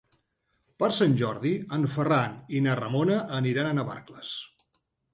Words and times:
Per 0.83 0.89
Sant 0.99 1.13
Jordi 1.23 1.51
en 1.77 1.87
Ferran 1.97 2.35
i 2.61 2.65
na 2.71 2.81
Ramona 2.83 3.21
aniran 3.41 3.71
a 3.75 3.79
Navarcles. 3.83 4.37